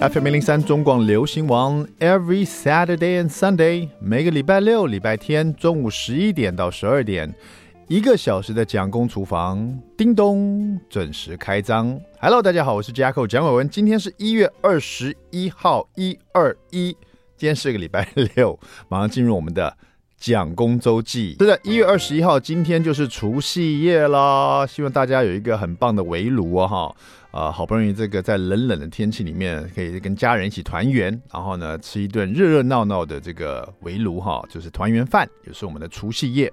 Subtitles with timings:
[0.00, 7.34] FM 零零三中广流行王，Every Saturday and Sunday，每个礼拜六、礼拜天中午十一点到十二点，
[7.88, 11.98] 一个小时的蒋公厨房，叮咚准时开张。
[12.20, 16.96] Hello，大家好，我是 Jacko 蒋伟文，今天是一月二十一号，一二一，
[17.36, 18.56] 今天是个礼拜六，
[18.88, 19.76] 马上进入我们的
[20.16, 21.34] 蒋公周记。
[21.40, 26.94] 是的，一月二十一号，今天就是除夕夜啦，希望大家有一个很棒的围炉啊，哈。
[27.30, 36.52] 啊、好不容易这个在冷冷的天气里面，可以跟家人一起团圆，然后呢，吃一顿热热闹闹的这个围炉哈，就是团圆饭，也是我们的除夕夜。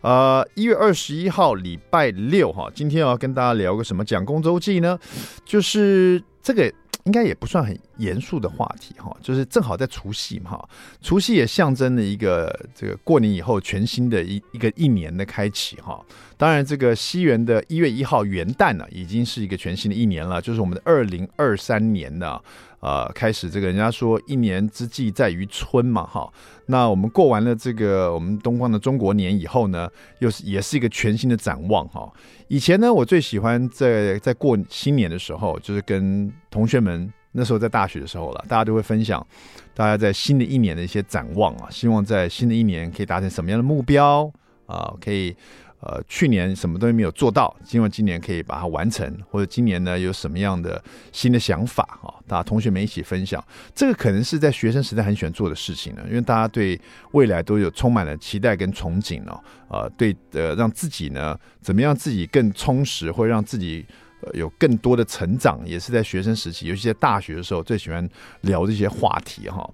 [0.00, 4.98] 呃，一月二十一号礼拜六哈，今天要跟大家聊个什么讲公周记呢？
[5.44, 6.72] 就是这个。
[7.06, 10.62] 应该也不算很严肃的话题哈，就是正好在除夕嘛，
[11.00, 15.98] 除夕也象征了一个这个过年以后全新的一一个一年的开启哈。
[16.40, 22.40] 当然，这个西元的一月一号元旦呢，已经是一个全新的一年了，就是我们的二零二三年呢。
[22.80, 26.32] 呃，开始这个人家说一年之计在于春嘛，哈。
[26.64, 29.86] 那我们过完了这个我们东方的中国年以后呢，
[30.20, 32.10] 又是也是一个全新的展望哈。
[32.48, 39.24] 以前呢，我最喜欢在在过新年的时候，就是跟同学们那时候在大学的时候了，大家都会分享
[39.74, 44.32] 大家在新的一年的一些展望啊，希望在新的一年可以达成什么样的目标
[44.64, 45.36] 啊，可以。
[45.80, 52.12] 呃，去年什么东西没有做到，希望今年可以把它完成，或者今年呢有什么样的新的想法啊？
[52.26, 53.42] 大家同学们一起分享，
[53.74, 56.78] 这个可能是在学生时代很喜欢做的事情呢，因为大家对
[57.12, 59.42] 未来都有充满了期待跟憧憬哦。
[59.68, 63.86] 呃，对，呃，让自己呢怎么样自己更充实，或让自己
[64.34, 68.06] 有更多的成长，也是在学生时期，尤其在大学的时候最喜欢
[68.42, 69.68] 聊这些话题哈。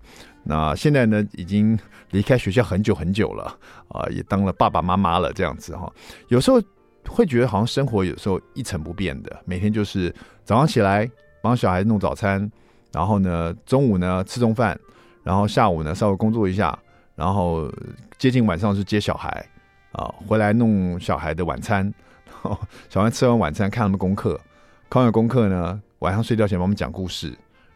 [0.49, 1.77] 那现在呢，已经
[2.11, 3.59] 离开学校很久很久了
[3.89, 5.93] 啊、也当了爸爸妈妈了，这样子哈。
[6.29, 6.63] 有时候
[7.09, 11.11] 会觉得好像生活有时候一成不变的，每天就是早上起来
[11.43, 12.49] 帮小孩弄早餐，
[12.93, 14.79] 然后呢中午呢吃中饭，
[15.25, 16.79] 然后下午呢稍微工作一下，
[17.17, 17.69] 然后
[18.17, 19.45] 接近晚上是接小孩
[19.93, 21.93] 啊、回来弄小孩的晚餐，
[22.89, 24.41] 小孩吃完晚餐看他们功课，
[24.89, 27.31] 看完功课呢晚上睡觉前帮我们讲故事，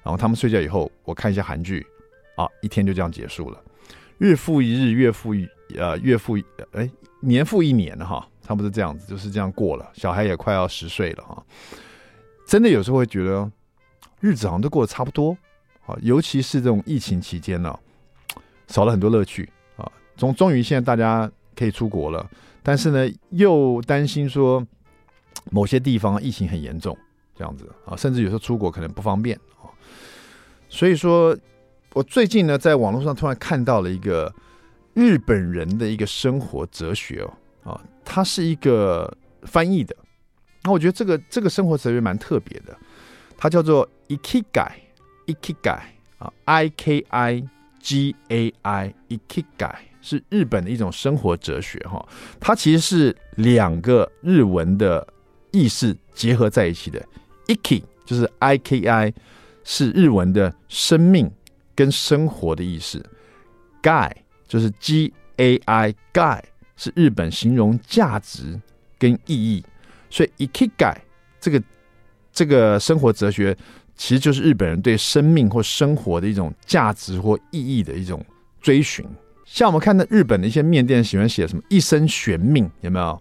[0.04, 1.84] 然后他们睡觉以后我看一下韩剧。
[2.40, 3.62] 啊，一天就这样结束了，
[4.16, 5.46] 日复一日，月复一
[5.76, 6.38] 呃，月复
[6.72, 6.90] 哎，
[7.20, 9.90] 年复一年哈，差不多这样子，就是这样过了。
[9.92, 11.44] 小孩也快要十岁了哈，
[12.46, 13.50] 真的有时候会觉得
[14.20, 15.36] 日子好像都过得差不多
[15.84, 17.78] 啊，尤其是这种疫情期间呢，
[18.68, 19.46] 少了很多乐趣
[19.76, 19.92] 啊。
[20.16, 22.26] 终终于现在大家可以出国了，
[22.62, 24.66] 但是呢，又担心说
[25.50, 26.96] 某些地方疫情很严重
[27.36, 29.68] 这样子啊，甚至有时候出国可能不方便啊，
[30.70, 31.36] 所以说。
[31.92, 34.32] 我最近呢，在网络上突然看到了一个
[34.94, 37.26] 日本人的一个生活哲学
[37.64, 39.12] 哦，啊，他是一个
[39.42, 39.96] 翻译的，
[40.62, 42.76] 那我觉得这个这个生活哲学蛮特别的，
[43.36, 45.80] 它叫做 Ikigai，Ikigai
[46.18, 47.42] 啊，I K I
[47.80, 52.08] G A I，Ikigai 是日本的一种生活哲学哈，
[52.38, 55.04] 它其实是两个日文的
[55.50, 57.04] 意思结合在一起的
[57.48, 59.12] ，Iki 就是 I K I
[59.64, 61.28] 是日文的生命。
[61.74, 63.04] 跟生活的意思
[63.82, 64.10] ，gai
[64.46, 66.40] 就是 G A I，gai
[66.76, 68.60] 是日本形容价值
[68.98, 69.64] 跟意义，
[70.08, 70.96] 所以 Ikigai
[71.40, 71.62] 这个
[72.32, 73.56] 这个生活哲学，
[73.96, 78.24] 其实就是日本人对生命或生活的一种价值或意义的一种
[78.60, 79.06] 追寻。
[79.44, 83.20] 像我们看到日本的一些面店喜欢写什么“一生悬命”，有没有？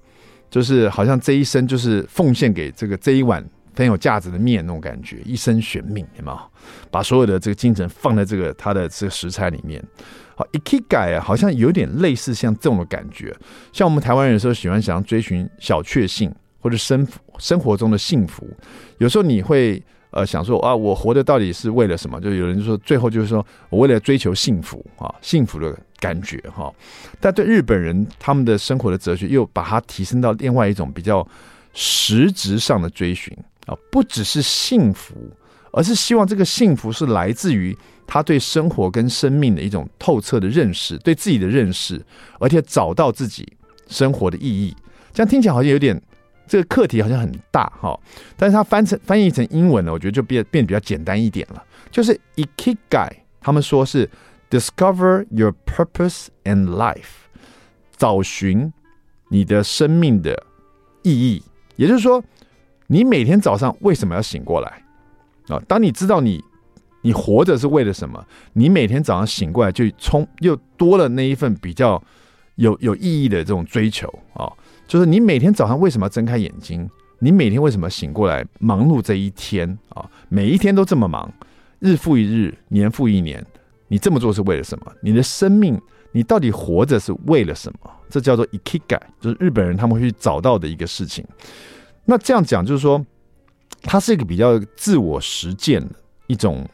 [0.49, 3.43] 就是好像这一生就是奉献给这个这一碗。
[3.79, 6.39] 很有价值的面那种感觉，一生悬命，有没有？
[6.91, 9.83] 把所有的这个精神放在这个它的这个食材里面。
[10.35, 13.35] 好，Ikigai 啊，好像有点类似像这种的感觉。
[13.73, 17.05] 像我们台湾人有时候喜欢想要追寻小确幸或者生
[17.37, 18.47] 生活中的幸福，
[18.99, 22.19] 有时候你会呃想说啊，我活着到底是为了什么？
[22.21, 26.73] 就有人就说最后就是说我为了追求幸福啊，幸福的感觉哈。
[27.19, 31.27] 但对日本人他们的生活的哲学又把它提升到另外一种比较
[31.73, 33.37] 实质上的追寻。
[33.69, 35.13] 啊，不只是幸福，
[35.71, 42.03] 而是希望这个幸福是来自于他对生活跟生命的一种透彻的认识，对自己的认识，
[42.39, 43.47] 而且找到自己
[43.87, 44.75] 生活的意义。
[45.13, 46.01] 这样听起来好像有点
[46.47, 47.99] 这个课题好像很大哈，
[48.35, 51.63] 但是它翻成翻译成英文呢，我觉得就变变比较简单一点了。
[51.91, 54.09] 就是 Ikigai，他们说是
[54.49, 57.29] Discover your purpose and life，
[57.95, 58.73] 找寻
[59.29, 60.43] 你的生命的
[61.03, 61.43] 意义，
[61.75, 62.23] 也就是说。
[62.91, 64.83] 你每天早上为什么要醒过来
[65.47, 65.61] 啊？
[65.67, 66.43] 当你知道你
[67.03, 72.01] 你活着是为了什么，你每天早上醒过来就充又多了那一份比较
[72.55, 74.51] 有有意义的这种追求啊。
[74.87, 76.89] 就是你每天早上为什么要睁开眼睛？
[77.19, 80.09] 你每天为什么醒过来忙碌这一天啊？
[80.27, 81.31] 每一天都这么忙，
[81.77, 83.45] 日复一日，年复一年，
[83.87, 84.91] 你这么做是为了什么？
[85.03, 85.79] 你的生命，
[86.11, 87.91] 你到底活着是为了什么？
[88.09, 91.23] 这叫做 ikiga，就是日本人他们会去找到的一个事情。
[92.09, 93.05] 那这样讲就是说，
[93.83, 95.93] 它是一个比较自我实践的
[96.25, 96.67] 一种，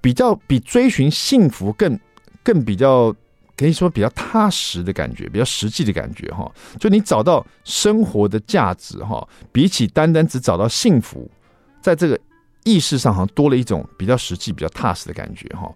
[0.00, 1.98] 比较比追寻幸福更
[2.44, 3.12] 更比较
[3.56, 6.48] 可以说比较踏实的感觉，比较实际的感觉哈。
[6.78, 11.28] 就你找到生活的价值哈，比起单单只找到幸福，
[11.80, 12.16] 在这个
[12.62, 15.68] 意识上好像多了一种比较实际、比较踏实的感觉哈。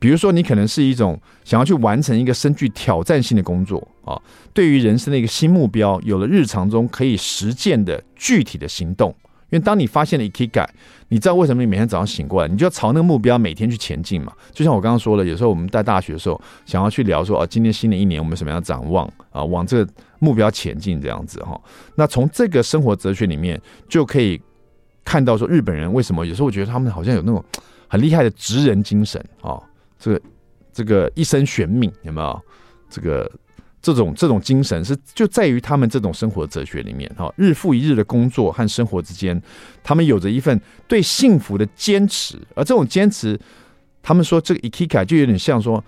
[0.00, 4.20] 比如说，你可能是一种想要去完成一个深具挑战性的工作啊，
[4.54, 9.14] 对于人生的一个新目标，有了日常中可以实践的具体的行动。
[9.50, 10.66] 因为当你发现了 Ikigai，
[11.08, 14.32] 你知道为什么你每天早上醒过来，你就要朝那个目标每天去前进嘛。
[14.52, 21.60] 就像我刚刚说了，有时候我们在大学的时候想要去聊说，哦，今年新的一年我们什么样展望啊，往这个目标前进这样子哈。
[21.96, 24.40] 那从这个生活哲学里面就可以
[25.04, 27.44] 看到说，日本人为什么有时候我觉得他们好像有那种
[27.88, 29.60] 很厉害的职人精神啊。
[30.00, 30.20] 这个
[30.72, 32.40] 这个一生悬命有没有？
[32.88, 33.30] 这个
[33.80, 39.40] 这种这种精神是就在于他们这种生活哲学里面哈，日复一日的工作和生活之间，
[39.84, 43.38] 他们有着一份对幸福的坚持，而这种坚持，
[44.02, 45.82] 他们说这个 ikigai 就有点像说，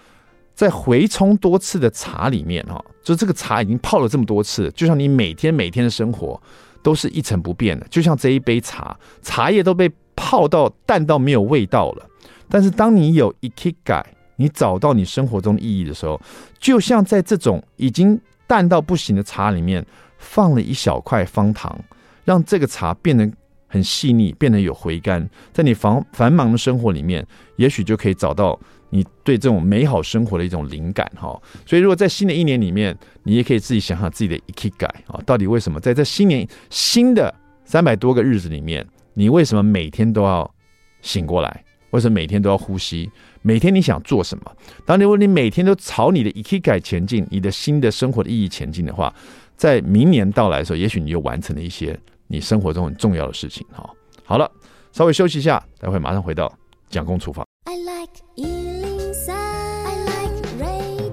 [0.55, 6.41] 在回冲多次的茶里面哈，就这个茶已经泡了这么多次，就像你每天每天的生活
[6.83, 12.07] 都是一成不变的，就像这一杯茶，茶叶都被泡到淡到没有味道了。
[12.53, 14.07] 但是当你有 i k i g a
[14.37, 16.21] 你找到你生活中的意义的时候，
[16.59, 19.85] 就像在这种已经淡到不行的茶里面
[20.19, 21.79] 放了一小块方糖，
[22.25, 23.27] 让这个茶变得
[23.69, 27.27] 很细腻，变得有回甘，在你繁繁忙的生活里面，
[27.57, 28.59] 也许就可以找到
[28.91, 31.41] 你对这种美好生活的一种灵感哈。
[31.65, 37.35] 所以，如果在新的一年里面，你也可以自己想想自己的 i k i g a 啊，到底为什么在这新年新的
[37.65, 40.53] 三百多个日子里面，你为什么每天都要
[41.01, 41.65] 醒过来？
[41.93, 43.11] 为什么每天都要呼吸？
[43.43, 44.45] 每天你想做什么？
[44.85, 49.15] 当你如果你每天都朝你的 ikigai 前进，你的新的生活的意义前进的话，
[49.57, 51.99] 在明年到来的时候，也许你又完成了一些
[52.29, 53.67] 你生活中很重要的事情。
[53.73, 53.89] 哈，
[54.25, 54.51] 好了，
[54.91, 56.51] 稍微休息一下，待会马上回到
[56.89, 57.47] 蒋公厨房。
[57.65, 61.13] I like I like radio.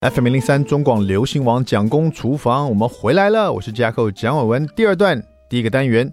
[0.00, 4.66] FM 零零三中广流行王蒋公厨房，我们回来了，我是架构蒋伟文。
[4.74, 6.12] 第二段第一个单元。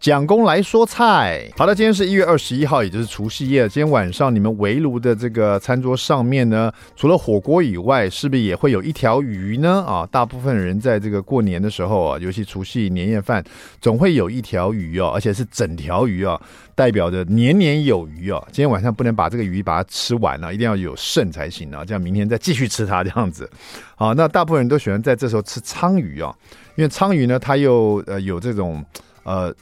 [0.00, 3.68] 蒋公来说菜，好的，今天是一月二十一号，也就是除夕夜。
[3.68, 9.84] 今天晚上你们围炉的这个餐桌上面呢，除了火锅以外，是不是也会有一条鱼呢？
[9.84, 13.42] 啊，大部分人在这个过年的时候啊，尤其除夕年夜饭，
[13.80, 16.40] 总会有一条鱼哦，而且是整条鱼啊，
[16.76, 18.40] 代表着年年有余啊。
[18.52, 23.50] 今天晚上不能把这个鱼把它吃完了，一定要有剩才行啊，这样明天再继续吃它这样子。
[23.96, 26.32] 好，那大部分人都喜欢在这时候吃鲳鱼啊，
[26.76, 28.84] 因为鲳鱼呢，它又呃有这种
[29.24, 29.52] 呃。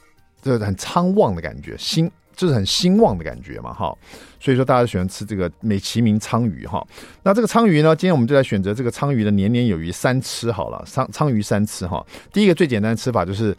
[0.47, 3.93] 就是很昌旺的感觉，兴就是很兴旺的感觉嘛，哈，
[4.39, 6.87] 所以说大家喜欢吃这个美其名鲳鱼哈。
[7.25, 12.07] 那这个鲳鱼呢，今天我们就来选择这个鲳鱼的年年有余三吃好了，鲳鲳鱼三吃哈。
[12.33, 13.57] 第一个最简单的吃法就是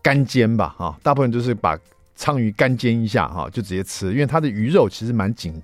[0.00, 1.78] 干煎吧，哈，大部分就是把
[2.16, 5.60] 鲳鱼干煎一下哈，就直接吃，因为它的鱼肉其实蛮紧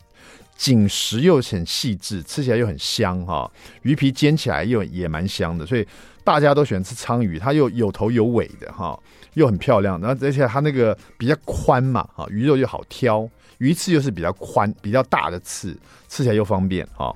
[0.56, 3.50] 紧实又很细致，吃起来又很香哈，
[3.82, 5.86] 鱼皮煎起来又也蛮香的，所以
[6.24, 8.98] 大家都喜欢吃鲳鱼，它又有头有尾的哈。
[9.36, 13.28] 又很漂亮，然后而且它那个比较宽嘛，啊，鱼肉又好挑，
[13.58, 15.76] 鱼刺又是比较宽、比较大的刺，
[16.08, 17.12] 吃起来又方便啊。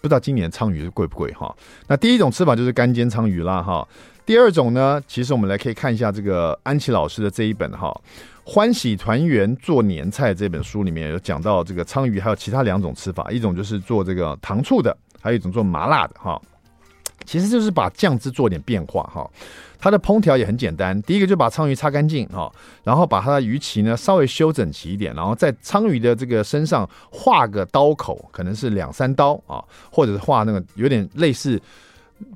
[0.00, 1.54] 不知道今年鲳鱼贵不贵哈？
[1.86, 3.86] 那第一种吃法就是干煎鲳鱼啦哈。
[4.24, 7.88] 第二种呢，其实我们来可以看一下这个安琪老师的这一本哈
[8.50, 16.40] 《欢喜团圆做年菜》这本书里面有讲到这个鲳鱼还有其他两种吃法，一种就是做这个糖醋的，还有一种做麻辣的哈。
[17.24, 19.28] 其实就是把酱汁做点变化哈。
[19.82, 22.52] 它的烹调也很简单，第一个就把鲳鱼擦干净哈，
[22.84, 31.58] 然后把它的鱼鳍呢稍微修整齐一点，然后在鲳鱼的这个身上画个刀口，可能是两三刀啊，或者是画那个有点类似，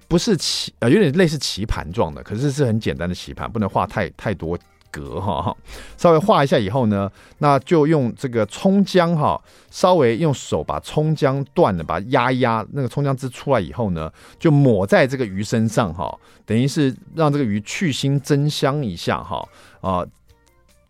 [0.09, 4.59] 不是棋呃有点类似棋盘状的，可是是很简单的棋盘，不能画太太多。
[4.95, 5.57] 格哈，
[5.97, 14.09] 稍微画一下以后呢，那就用这个葱姜哈，稍微用手把葱姜断了，把它压一压，那个葱姜汁出来以后呢，
[14.39, 19.45] 就抹在这个鱼身上哈，等于是让这个鱼去腥增香一下哈
[19.81, 20.07] 啊，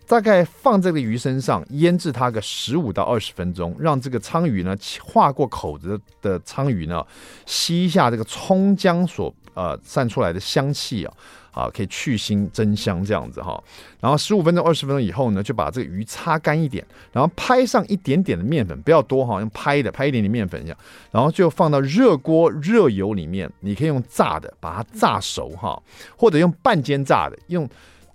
[0.06, 7.02] 大概放这个鱼身上腌制它个十五到二十分钟，让这个鲳鱼呢划过口子的鲳鱼呢
[7.46, 11.14] 吸一下这个葱姜所呃散出来的香气啊。
[11.54, 13.62] 啊，可以去腥增香这样子哈，
[14.00, 20.78] 然后十五分钟、二十分钟以后呢，就把这个鱼擦干一点，然后拍上一点点的面粉，不要多哈，用拍的，拍一点点面粉这样，
[21.12, 25.80] 然后就放到热锅热油里面，你可以用炸的把它炸熟哈，
[26.16, 27.68] 或者用半煎炸的，用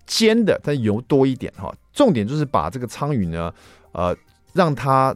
[0.05, 1.73] 煎的，但油多一点哈。
[1.93, 3.53] 重点就是把这个鲳鱼呢，
[3.93, 4.15] 呃，
[4.53, 5.15] 让它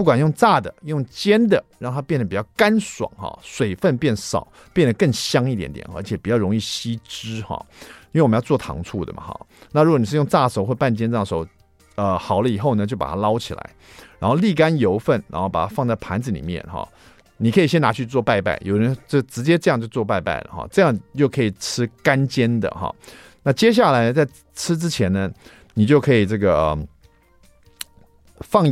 [0.00, 7.62] 不管用炸的、用煎的，让它变得比较干爽哈，水分变少，变得更香一点点，而且比较容易吸汁哈。
[8.12, 9.40] 因为我们要做糖醋的嘛哈。
[9.72, 11.46] 那如果你是用炸熟或半煎炸熟，
[11.96, 13.70] 呃，好了以后呢，就把它捞起来，
[14.18, 16.88] 然后沥干油分，然后把它放在盘子里面哈。
[17.36, 22.90] 你可以先拿去做拜拜，有人就直接这样就做拜拜了哈，这样就可以吃干煎的哈。
[23.42, 25.30] 那接下来在吃之前呢，
[25.74, 26.74] 你就可以这个、
[28.40, 28.66] 放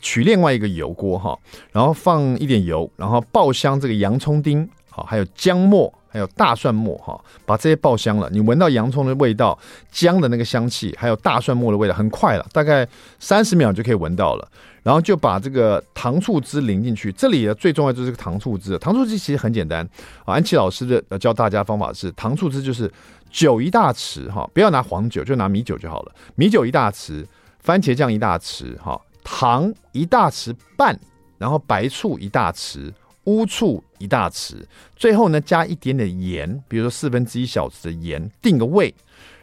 [0.00, 1.38] 取另外一个油锅哈，
[1.72, 9.58] 然后放一点油，然后爆香这个洋葱丁，好，还有姜末，还有大蒜末哈，把这些爆香了，你闻到洋葱的味道、
[9.90, 12.86] 姜的那个香气，还有大蒜末的味道，很快了，大概
[13.18, 14.48] 三十秒就可以闻到了。
[14.84, 18.76] 然后就把这个糖醋汁淋进去，这里的最重要就是这个糖醋汁。
[18.76, 19.88] 糖醋汁其实很简单，
[20.26, 22.92] 安琪老师的教大家方法是糖醋汁就是
[23.30, 26.14] 酒一大匙哈，不要拿黄酒，就拿米酒就好了。
[26.34, 27.24] 米酒一大匙，
[27.60, 30.96] 番茄酱一大匙哈，糖一大匙半，
[31.38, 32.92] 然后白醋一大匙，
[33.24, 34.62] 乌醋一大匙，
[34.94, 38.94] 最后呢加一点点盐，比如说四分之一小匙的盐定个味，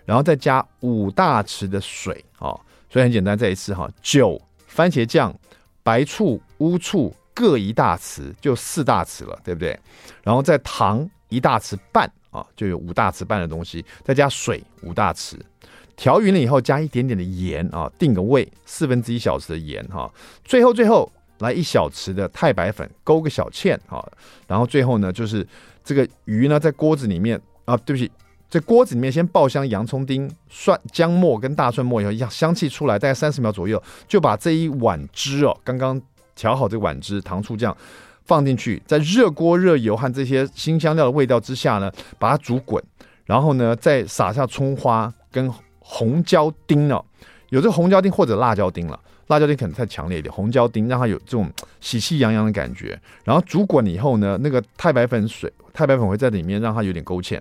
[0.05, 2.55] 然后再加五大匙的水啊，
[2.89, 4.41] 所以很简单，再一次哈酒。
[4.67, 5.37] 番茄酱、
[5.83, 9.77] 白醋、乌醋各一大匙，就四大匙了，对不对？
[10.23, 15.35] 然后再糖一大匙半啊，就有五大匙半的东西，再加水五大匙，
[16.01, 20.11] 调匀了以后加一点点的盐啊，定个味，四分之一小匙的盐哈。
[20.43, 21.07] 最后最后
[21.41, 24.03] 来一小匙的太白粉，勾个小芡啊。
[24.47, 25.47] 然后最后呢，就是
[25.83, 28.11] 这个鱼呢在锅子里面啊，对不起。
[28.49, 36.01] 这锅子里面先爆香洋葱丁、蒜、姜末跟大蒜末以后，一香气出来，大概三十秒左右，就把这一碗汁哦，刚刚
[36.33, 37.77] 调好这碗汁，糖醋酱
[38.25, 42.83] 放进去，在热锅热油和这些辛香料的味道之下呢，把它煮滚，
[43.25, 45.47] 然后呢再撒下葱花跟
[45.81, 47.03] 红椒丁哦，
[47.49, 48.97] 有这个红椒丁或者辣椒丁了。
[49.27, 52.99] 辣椒丁可能太强烈一点，红椒丁让它有这种喜气洋洋的感觉。
[53.23, 57.35] 然后煮滚以后呢，那个太白粉水、太白粉会在里面让它有点勾芡。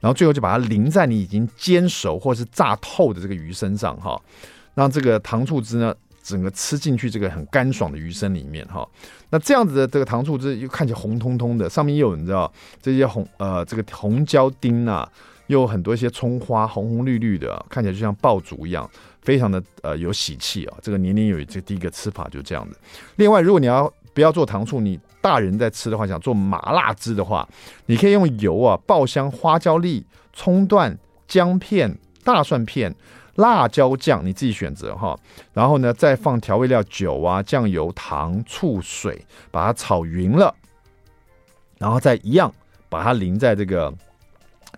[0.00, 4.18] 然后最后就把它淋在你已经煎熟或是炸透的这个鱼身上哈，
[4.74, 8.88] 让这个糖醋汁呢整个吃进去这个很干爽的鱼身里面哈。
[9.28, 15.06] 那这样子的这个糖醋汁又看起来红彤彤的，上面又有你知道这些红呃这个红椒丁啊，
[15.46, 18.88] 又有很多一些葱花红红绿绿的，看起来就像爆竹一样。
[19.22, 22.78] 非常的呃有喜气啊，这个年年有余，这第一个吃法就这样子。
[23.16, 27.48] 另外，如果你要不要做糖醋，你大人在吃的话，想做麻辣汁的话，
[27.86, 30.94] 你可以用油啊爆香花椒粒、葱段、
[31.26, 32.94] 姜片、大蒜片、
[33.36, 35.18] 辣椒酱，你自己选择哈。
[35.54, 40.54] 然后呢，再放调味料酒啊、酱油、糖、醋、水，把它炒匀了，
[41.78, 42.52] 然后再一样
[42.90, 43.90] 把它淋在这个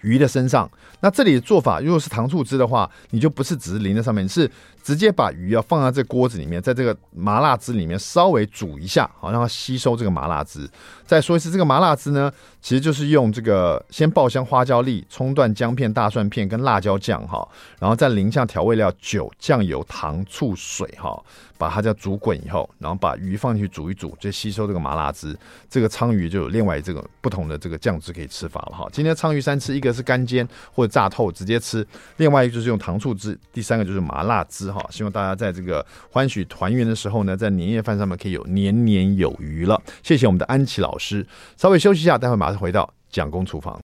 [0.06, 0.70] 鱼的身上。
[1.00, 4.48] 那这里的做法，如果是糖醋汁的话，你就不是只是淋在上面，是
[4.82, 10.68] 直接把鱼要放在这锅子里面，在这个麻辣汁里面稍微煮一下，好让它吸收这个麻辣汁。
[11.06, 17.46] 再说一次，这个麻辣汁呢，其实就是用这个先爆香花椒粒、葱段、姜片、大蒜片跟辣椒酱哈，
[17.78, 21.22] 然后再淋上调味料酒、酱油、糖、醋、水哈，
[21.56, 25.36] 把它叫煮滚以后，然后把鱼放进去煮一煮，就吸收这个麻辣汁。
[25.70, 28.88] 这个鲳鱼就有另外这个不同的这个酱汁可以吃法了哈。
[28.92, 31.86] 今天鲳鱼三吃，一个是干煎或者炸透直接吃，
[32.16, 34.84] 另外一个就是用糖醋汁，第三个就是麻辣汁哈。
[34.90, 39.80] 希望大家在这个欢许团圆的时候呢，在年夜饭上面可以有年年有余了。
[40.02, 41.26] 谢谢我们的安琪老师，
[41.56, 43.80] 稍微休息一下，待会马上回到蒋公厨房。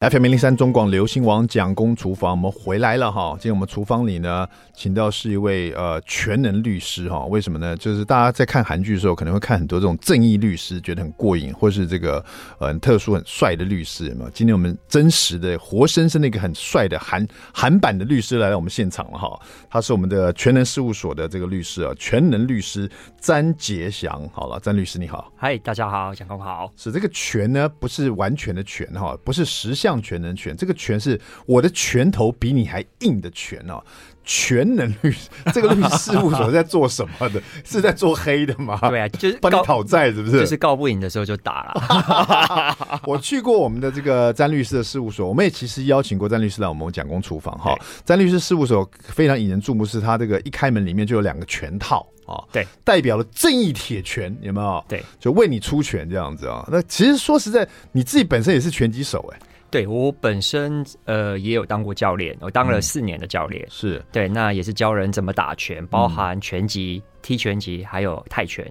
[0.00, 3.32] FM 零零三中广流行王蒋公厨房，我们回来了哈。
[3.32, 7.24] 今天我们厨房里呢，请到是一位呃全能律师哈。
[7.24, 7.76] 为什么呢？
[7.76, 12.24] 就是大家在看韩剧的时候，可能会看很多这种正义律师，觉得很过瘾，或是这个
[12.60, 14.30] 呃很特殊、很帅的律师嘛。
[14.32, 19.36] 今天我们真实的、活生生的一个很帅的韩韩版的律师来到我们现场了哈。
[19.68, 22.88] 他是我们的全能事务所的这个律师啊，全能律师
[23.20, 24.22] 詹杰祥。
[24.32, 26.70] 好了，詹律师你好，嗨，大家好，蒋公好。
[26.76, 29.98] 是这个全呢，不是完全的全哈，不是实相。
[30.00, 33.82] 全能拳，这个拳是我的拳头比你还硬的拳哦。
[34.24, 37.42] 全能律师，这个律师事务所在做什么的？
[37.64, 38.78] 是在做黑的吗？
[38.90, 40.40] 对啊，就是帮你讨债，是不是？
[40.40, 43.00] 就是告不赢的时候就打了。
[43.08, 47.74] 我去过我们的这个詹律师的事务所，我们也其实邀请过詹律师来我们蒋公厨房哈。
[48.04, 54.84] 詹律师事务所非常引人注目，是他这个一开门里面就有两个拳套啊，对，代表了正义铁拳，有没有？
[54.86, 56.68] 对，就为你出拳这样子啊。
[56.70, 59.38] 那其实说实在，你自己本身也是拳击手哎。
[59.70, 64.04] 对，我本身呃也有当过教练，我当了四年的教练，嗯、是。
[64.10, 68.66] 对，那也是教人怎么打拳，包含拳击、嗯、踢拳击还有泰拳。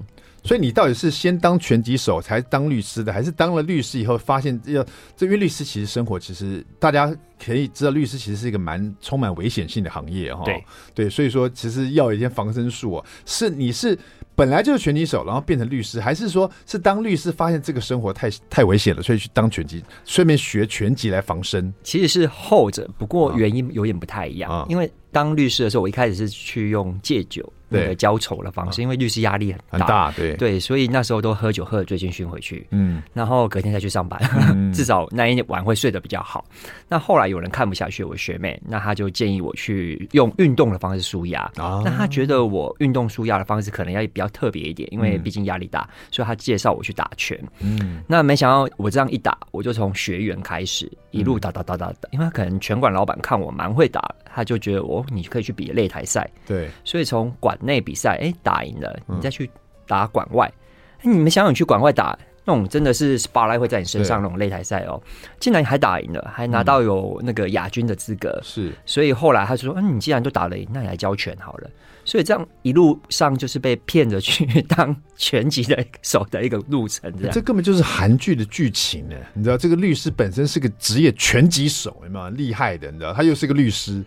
[0.48, 4.84] 所以你到底是先当拳击手才当律师的，还是当了律师以后发现要
[5.16, 5.26] 这？
[5.26, 7.14] 因为律师其实生活其实大家
[7.44, 10.44] 可以知道，律师其实是一个蛮充满危险性的行业哈。
[10.46, 10.64] 对
[10.96, 13.06] 对，所以说其实要有一些防身术啊。
[13.26, 13.98] 是你是
[14.36, 21.74] 本来就是拳击手，然后变成律师，还是说是当律师发现这个生活太太危险了，所以去当拳击，顺便学拳击来防身？
[21.84, 24.90] 其实是后者，不过原因有点不太一样，啊、因为。
[25.10, 30.36] 当律师的时候，我一开始是去用戒酒那个浇愁的方式，因为律师压力很大，对。
[30.36, 34.20] 对，所以那时候都喝酒喝得醉醺醺回去，嗯，然后隔天再去上班，
[34.54, 36.46] 嗯、 至少那一晚会睡得比较好。
[36.88, 41.42] 那后来有人看不下去，我学妹，那她就建议我去用运动的方式舒压。
[41.58, 47.38] 啊，那她觉得我运动舒压的方式可能要比较特别一点，因为毕竟压力大，所以她介绍我去打拳。
[47.60, 56.30] 嗯，那没想到我这样一打，我就从学员开始一路打打打打打，因为他可能拳馆老板看我蛮会打，他就觉得我你可以去比擂台赛。
[56.46, 59.50] 对，所以从馆内比赛，哎，打赢了，你再去
[59.88, 60.52] 打馆外。
[61.00, 62.18] 哎，你们想想去馆外打。
[62.50, 64.98] 那种真的是 spotlight 会在你身上那种擂台赛哦，
[65.38, 68.40] 竟然还打赢了，还拿到有那个亚军的资格。
[68.42, 71.70] 是，所以后来他就说：“嗯，你既然都打了赢，那你来教拳好了。”
[72.06, 77.14] 所以这样一路上就是被骗着去当拳击的手的一个路程。
[77.34, 79.16] 这根本就是韩剧的剧情呢。
[79.34, 82.90] 你知道，这个律师本身是个职业拳击手，有没有厉害的？
[82.90, 84.02] 你知道，他又是个律师。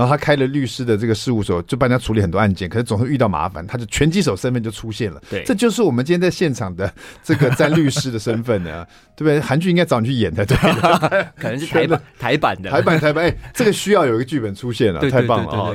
[0.00, 5.20] 然后他开了律师的这个事务所，就帮他处理很多案件，可是总是遇到麻烦，他就拳击手身份就出现了。
[5.28, 6.90] 对，这就是我们今天在现场的
[7.22, 9.38] 这个詹律师的身份呢， 对不对？
[9.38, 10.56] 韩剧应该找你去演的，对，
[11.36, 13.26] 可能是台版台版的，台版台版。
[13.26, 15.74] 哎，这个需要有一个剧本出现了，太棒了啊！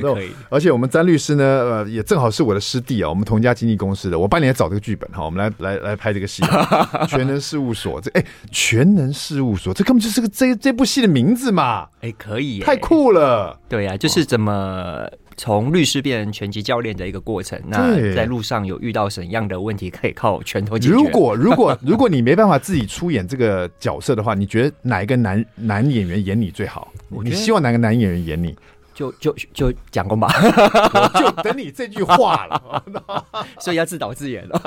[0.50, 6.42] 而且我们詹律师呢，呃，也正好是我的师弟啊，我们同一家经纪公司的，我帮你来找这个剧本哈，我们来来来拍这个戏，
[7.08, 8.00] 全能事务所。
[8.00, 11.86] 这哎，全能事务所，这根本就是个这这部戏的名字嘛。
[12.00, 13.56] 哎，可以，太酷了。
[13.68, 17.60] 对呀，就是怎么从律师变成拳击教练的一个过程。
[17.66, 20.94] 那在路上有遇到什么样的问题，可以靠拳头解决？
[20.94, 26.92] 如果如果 如果你没办法自己出演这个角色的话，你觉得哪一个男男演员演你最好？
[27.08, 28.56] 你希望哪个男演员演你？
[28.94, 30.26] 就就就讲公吧，
[31.20, 32.82] 就等你这句话了。
[33.60, 34.58] 所以要自导自演了。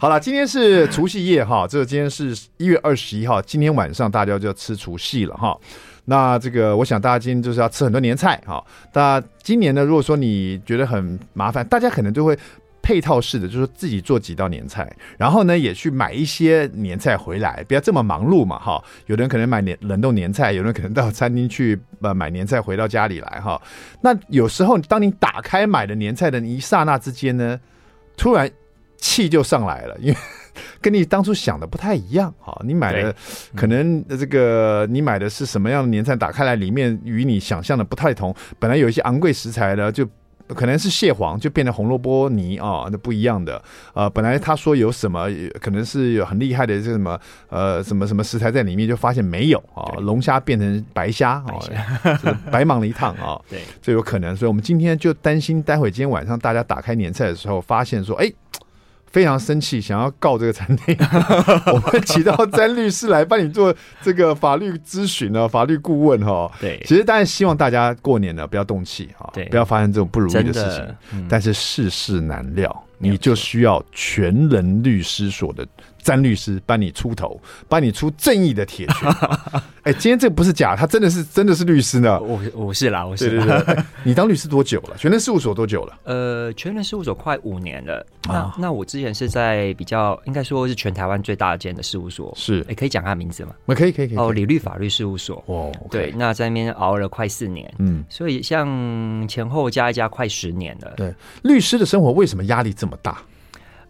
[0.00, 5.58] 好了，今天是除夕夜哈，这个今天是一月二十一号，今天晚上大家就要吃除夕了哈。
[6.04, 8.62] 那这个，我想大家今天就是要吃很多年菜哈。
[8.92, 12.36] 那今年呢，如果说你觉得很麻烦，大家可能就会
[12.82, 18.82] 配套式的，就是自己做几道年菜，然后呢，也去买一些年菜回来，不要这么忙碌嘛哈。
[19.06, 23.60] 有的人可能买年冷冻年菜，有人可能到餐厅去呃买年菜回到家里来哈。
[24.00, 27.60] 那有时候当你打开买的年菜的一刹那之间呢，
[28.16, 28.50] 突然
[28.96, 30.16] 气就上来了，因为。
[30.80, 33.14] 跟你当初想的不太一样啊，你买的
[33.54, 36.16] 可能这个你买的是什么样的年菜？
[36.16, 38.34] 打开来里面与你想象的不太同。
[38.58, 40.06] 本来有一些昂贵食材的，就
[40.48, 43.60] 可能是蟹黄，就变成红萝卜泥啊，那不一样的。
[43.94, 45.26] 呃，本来他说有什么，
[45.60, 51.58] 可能是有很厉害的这什么呃什么什么食材在里面，就发现没有啊，龙虾变成白虾啊，
[52.50, 53.40] 白忙了一趟啊。
[53.48, 54.36] 对，这有可能。
[54.36, 58.30] 所以我们今天就担心，待会今天晚上大家打开年菜的时候，发现说，哎。
[59.12, 60.96] 非常生气，想要告这个餐厅。
[61.72, 66.50] 我们请到詹律师来帮你做这个法律咨询啊，法律顾问哈。
[66.60, 70.96] 对，其实当然希望大家过年呢不要动气哈，对，不要发生这种不如意的事情。
[71.12, 75.66] 嗯、但是世事难料，你就需要全能律师所的。
[76.02, 79.08] 詹律师帮你出头，帮你出正义的铁拳。
[79.82, 82.20] 哎、欸，今天这个不是假，他真的是真的是律师呢。
[82.20, 83.30] 我我是啦，我是。
[83.30, 84.96] 对对对， 你当律师多久了？
[84.96, 85.98] 全能事务所多久了？
[86.04, 88.06] 呃，全能事务所快五年了。
[88.28, 92.32] 啊、那那我之前是在比较应该说是全台湾最大间的事务所。
[92.36, 93.52] 是，哎、欸，可以讲他名字吗？
[93.74, 94.16] 可以可以可以。
[94.16, 95.42] 哦，李律法律事务所。
[95.46, 97.72] 哦，okay、对，那在那边熬了快四年。
[97.78, 100.92] 嗯，所以像前后加一加快十年了。
[100.96, 101.12] 对，
[101.42, 103.20] 律师的生活为什么压力这么大？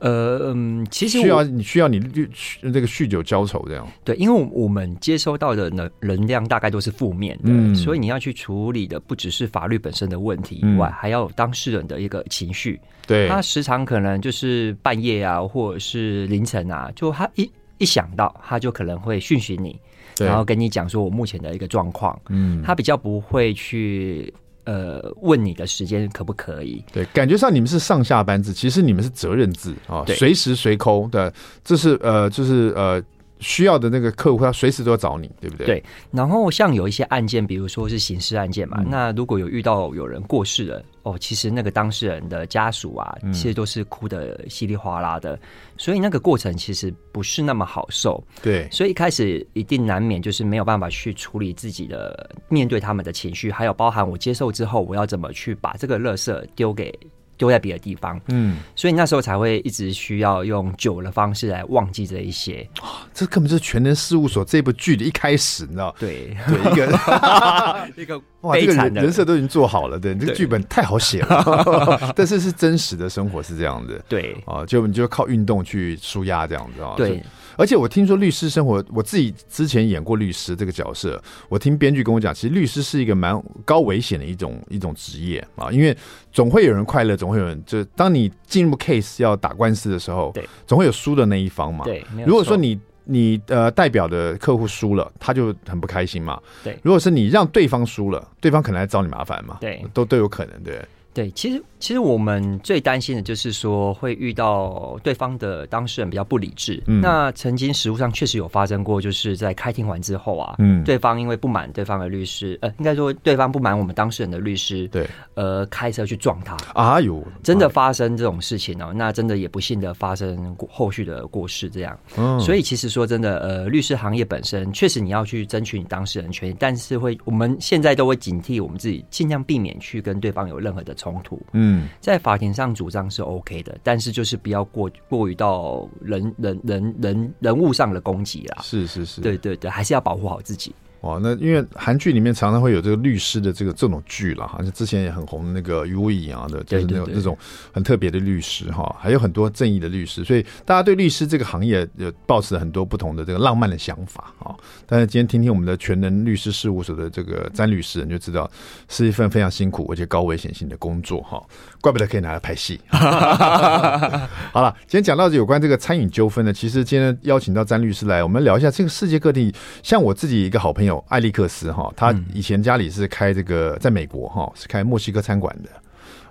[0.02, 3.86] 呃嗯，其实需要你需要你酗这个酗酒浇愁这样。
[4.02, 12.80] 对，因为我们接收到的能能量大概都是负面的，嗯，所以你要去处理的不只是法律本身的问题以外，嗯、还要有当事人的一个情绪。
[13.06, 19.78] 对，他时常可能就是半夜啊，或者是凌晨啊，就他一一想到，他就可能会讯息你，
[20.18, 22.20] 然后跟你讲说我目前的一个状况。
[22.28, 24.34] 嗯，他比较不会去。
[24.64, 26.84] 呃，问你的时间可不可以？
[26.92, 31.32] 对，感觉上你们是上下班制，其实你们是责任制啊，随时随扣的，
[31.64, 33.02] 这是呃，就是呃。
[33.42, 35.66] 需要的那个客户，他随时都要找你，对不对？
[35.66, 35.84] 对。
[36.10, 45.38] 然后像有一些案件，比如说是刑事案件嘛，嗯、那如果有遇到有人过世了，哦，其实那个当事人的家属啊，嗯、其实都是哭的稀里哗啦的，
[45.76, 48.22] 所以那个过程其实不是那么好受。
[48.40, 48.68] 对。
[48.70, 56.96] 所以一开始一定难免就是没有办法去处理自己的面对他们的情绪，还有包含我接受之后，我要怎么去把这个垃圾丢给。
[57.36, 62.66] 丢在别的地方，嗯，所以那时候才会一直需要用酒的方式来忘记这一些。
[62.80, 65.94] 啊，这根本就是全能事务所这部剧的一开始，你知道？
[65.98, 77.22] 对，对，一个 一个 哇，这个人人设都已经做好了，对，这个剧本太好写了， 但是是真实的生活是这样的，对，啊，就你就靠运动去舒压这样子啊，对。
[77.56, 85.96] 而且我听说律师生活，我自己之前演过律师这个角色，我听编剧跟我讲，其实律师是一个蛮高危险的一种一种职业啊，因为
[86.32, 91.84] 总会有人快乐，总会有人就当你进入 case 要打官司的时候，对，总会有输的那一方嘛。
[91.84, 96.40] 对，如果说你你呃代表的客户输了，他就很不开心嘛。
[96.62, 99.58] 对，如果是你让对方输了，对方可能来找你麻烦嘛。
[99.60, 100.80] 对，都都有可能，对。
[101.14, 106.82] 对，其实其实我们最担心的就是说会遇到对方的当事人比较不理智。
[106.86, 121.98] 嗯，那曾经实务上确实有发生过，就是在开庭完之后啊，嗯，对方因为不满对方的律师，呃，应该说对方不满我们当事人的律师，对，呃，开车去撞他啊，有真的发生这种事情哦，那真的也不幸的发生后续的过失这样。
[122.16, 130.96] 嗯，所以其实说真的，呃，律师行业本身确实你要去争取你当事人权益，但是会我们现在都会警惕我们自己，尽量避免去跟对方有任何的。
[131.02, 138.62] 冲突，嗯，在法庭上主张是 OK 的，但是就是不要过过于到人人人人人物上的攻击啦。
[138.62, 140.72] 是是是，对对对，还是要保护好自己。
[141.02, 147.36] 哦，那因为韩剧里面常常会有这个律师的这个这种剧了，好像之前也很红的那个余文仪啊的，就是那种那种
[147.72, 154.54] 很特别的律师哈，还有很多正义的律师，所以大家对律师这个行业有抱持很多不同的这个浪漫的想法啊。
[154.86, 158.48] 但是今天听听我们的全能律师事务所的这个詹律师，你就知道
[158.88, 161.42] 是一份非常辛苦而且高危险性的工作哈，
[161.82, 162.80] 怪不得可以拿来拍戏。
[162.88, 171.04] 好了，今天讲到有关这个餐饮纠纷呢，其实今天邀请到詹律师来，我们聊一下这个世界各地，像我自己一个好朋友。
[171.08, 175.68] 艾利克斯哈，他以前家里是开这个，在美国哈是开墨西哥餐馆的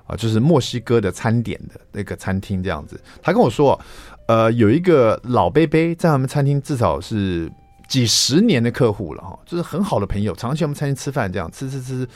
[0.08, 3.00] 啊，就是墨西哥的餐点的那个餐厅这样子。
[3.22, 3.80] 他跟我说，
[4.28, 7.52] 呃，有一个老杯杯在他们餐厅至少是
[7.90, 12.08] 几十年的客户了哈，就是很好的朋友，常去我们餐厅吃饭这样吃吃吃。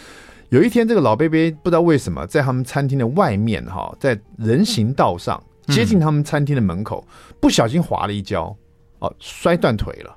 [0.50, 7.06] 有一天，这个老伯伯不知道为什么在他们餐厅的外面哈，在人行道上接近他们餐厅的门口，
[7.40, 8.56] 不小心滑了一跤，
[9.00, 10.16] 哦，摔断腿了。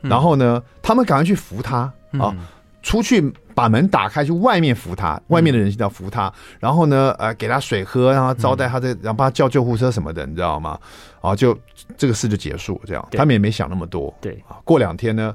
[0.00, 2.34] 然后呢，他们赶快去扶他啊、哦，
[2.82, 3.20] 出去
[3.54, 6.32] 把门打开，去外面扶他，外面的人行道扶他。
[6.60, 10.78] 然后呢，呃，给他水喝，然后招待他，再然后帮他叫救护车什么的，你知道吗？
[11.20, 11.58] 啊，就
[11.96, 14.14] 这个事就结束，这样他们也没想那么多。
[14.20, 15.34] 对啊，过两天呢，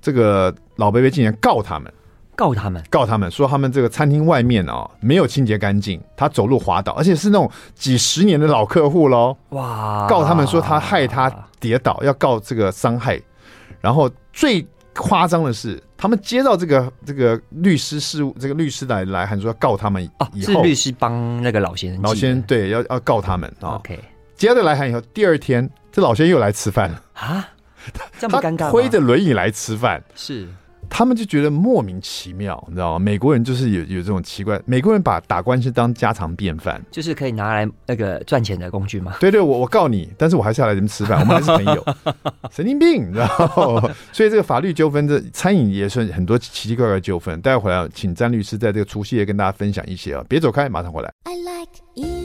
[0.00, 1.92] 这个老伯伯竟然告他们，
[2.34, 9.36] 告他们，告他们说他们这个餐厅外面啊没有清洁干净，他走路滑倒，而且是那种几十年的老客户喽。
[9.50, 13.20] 哇，告他们说他害他跌倒，要告这个伤害。
[13.80, 23.76] 然后最夸张的是，他们接到这个这个律师事务，这个律师来来函说要告他们以后，是律师帮那个老先生，老先生对要要告他们啊。
[23.76, 23.98] OK，
[24.36, 27.48] 接着来函以后，第二天这老先生又来吃饭了啊，
[28.18, 30.48] 这么尴尬，推着轮椅来吃饭是。
[30.94, 32.98] 他们就觉得莫名其妙，你知道吗？
[32.98, 39.16] 美国人就是有有这种奇怪，美国人把打官司当家常便饭，就是可以拿来那个赚钱的工具嘛？
[39.18, 41.84] 对对，我我告你，但是我还是要来这边吃饭，我们还是朋友，
[42.52, 43.26] 神经病，你知道
[43.80, 43.90] 吗？
[44.12, 47.40] 所以这个法律纠纷，这餐饮也是很多奇奇怪怪的纠纷。
[47.40, 51.10] 待会回来，请詹律师在这个除夕夜跟大家分享一些啊，别走开，马上回来。
[51.24, 52.21] I like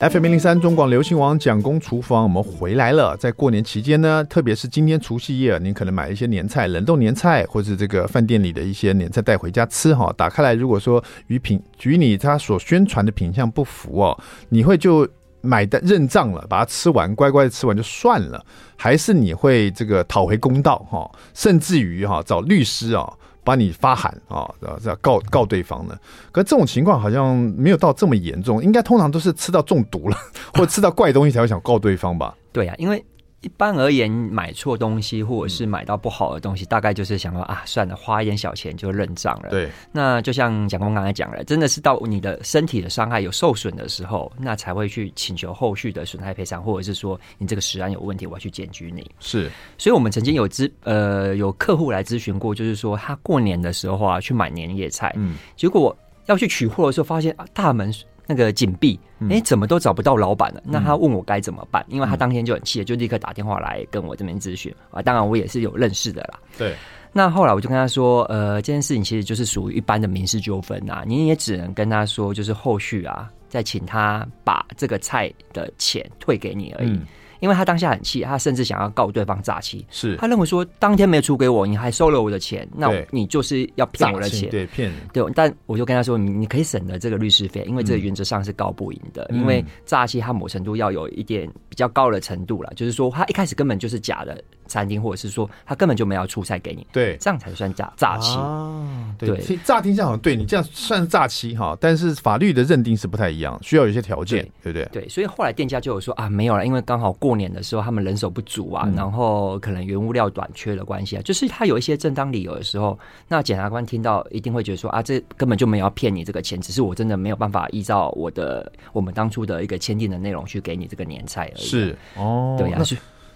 [0.00, 3.14] FM 零零三中广流行网蒋公厨房，我们回来了。
[3.18, 10.10] 在过年期间呢，特别是今天除夕夜，您可能买一些年菜、冷冻年菜，或者这个饭店里的一些年菜带回家吃哈。
[10.16, 15.06] 打开来，如果说与品与你他所宣传的品相不符哦，你会就
[15.42, 18.42] 买单认账了，把它吃完，乖乖的吃完就算了，
[18.76, 23.06] 还是你会这个讨回公道哈，甚至于哈找律师啊？
[23.42, 24.48] 把你发函啊，
[24.84, 25.96] 要告告对方呢？
[26.32, 30.16] 可这种情况好像没有到这么严重，应该通常都是吃到中毒了，
[30.54, 32.34] 或者吃到怪东西才会想告对方吧？
[32.52, 33.04] 对呀、因为。
[33.42, 39.48] 一般而言，买错东西或者是买到不好的东西，大概就是想说啊，算了，花一点小钱就认账了。
[39.48, 49.10] 对，那就像蒋公刚才讲了，真的是到你的身体的伤害有受损的时候，那才会去请求后续的损害赔偿，或者是说你这个食安有问题，我要去检举你。
[49.20, 57.90] 是，所以我们曾经有咨呃有客户来咨询过，就是说他过年的时候啊去买年夜菜，嗯，结果要去取货的时候，发现啊大门。
[58.30, 60.62] 那个紧闭，哎、欸，怎么都找不到老板了？
[60.64, 61.84] 那他问我该怎么办？
[61.88, 65.02] 因为他当天就很气，就立刻打电话来跟我这边咨询啊。
[65.02, 66.38] 当然，我也是有认识的啦。
[66.56, 66.76] 对。
[67.12, 76.96] 那后来我就跟他说，呃，这件事情其实就是属于一般的民事纠纷啊，你也只能跟他说，就是后续啊，再请他把这个菜的钱退给你而已。
[77.40, 79.84] 因为他当下很气，他甚至想要告对方诈欺。
[79.90, 80.16] 是。
[80.16, 84.92] 他认为说，当天没出给我，你还收了我的钱，那你就是要骗我的钱，对骗。
[85.12, 98.36] 对，但我就跟他说，你你可以省了这个律师费，因为这个原则上是告不赢的，嗯、因为诈欺他某程度要有一点比较高的程度了，就是说他一开始根本就是假的餐厅，或者是说他根本就没有出菜给你，对，这样才算诈诈欺。
[98.36, 105.02] 啊，对，乍听下好像对你这样算是诈欺哈，但是法律的认定是不太一样，需要有一些条件，对，对不对？
[105.02, 121.62] 对，所以后来店家就有说啊，没有了，因为刚好过年的时候他们人手不足啊，嗯、然后可能原物料短缺的关系啊，就是他有一些正当理由的时候，那检察官听到一定会觉得说啊，这根本就没有要骗你这个钱，只是我真的没有办法依照我的我们当初的一个签订的内容去给你这个年菜而已。
[121.62, 122.84] 是哦，对呀、啊。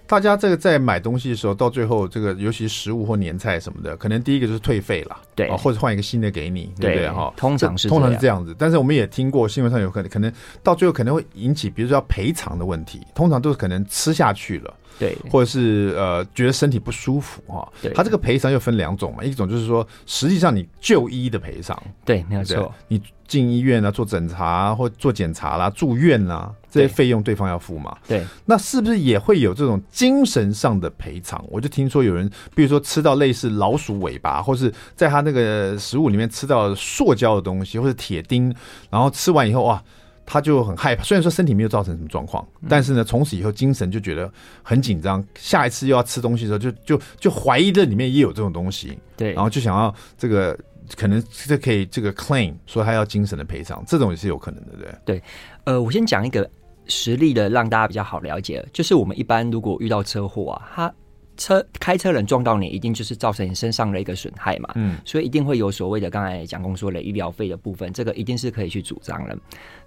[0.07, 7.09] 大家这个在买东西的时候，到最后这个尤其食物或年菜什么的，可能第一个就是退费了，对，或者换一个新的给你，对不对？
[7.09, 8.55] 哈，通常是通常是这样子。
[8.59, 14.75] 但是我们也听过新闻上有可能，可能到最后可能会引起，比如说要赔偿的问题，通常都是可能吃下去了。
[14.99, 31.43] 对，或者是呃觉得身体不舒服哈，对，他这个赔偿又分两种嘛，一种就是说实际上你就医的赔偿，对，没有错，你进医院啊做诊查或做检查啦、住院啦这些费用对方要付嘛，对，那是不是也会有这种精神上的赔偿？
[31.49, 38.55] 我就听说有人，比如说吃到类似老鼠尾巴，或是在他那个食物里面吃到塑胶的东西，或者铁钉，
[38.91, 39.83] 然后吃完以后哇。
[40.27, 44.31] 他就很害怕，虽然说身体没有造成什么状况，但是呢，从此以后精神就觉得
[44.63, 45.25] 很紧张。
[45.35, 50.59] 下一次又要吃东西的时候就，就就就怀疑这里面也有这种东西，对，然后就想要这个
[50.97, 54.95] 可能这可以这个 claim 说他要精神的赔偿，这种也是有可能的，对。
[55.05, 55.23] 对，
[55.65, 56.49] 呃，我先讲一个
[56.87, 60.95] 实例的，让大家比较好了解，就是我们一般如果遇到车祸啊，他。
[61.37, 69.37] 车开车人撞到你，一定就是造成你身上的一个损害嘛，嗯，所以一定会有所谓的刚才蒋工说的医疗费的部分，这个一定是可以去主张的。